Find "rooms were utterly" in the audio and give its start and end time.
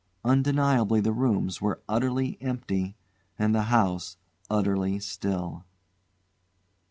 1.11-2.35